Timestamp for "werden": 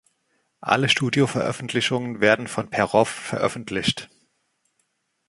2.21-2.47